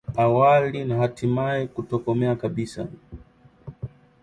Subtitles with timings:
[0.25, 2.87] awali na hatimaye kutokomea kabisa